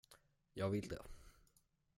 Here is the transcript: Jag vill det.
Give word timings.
Jag 0.53 0.69
vill 0.69 0.87
det. 0.89 1.01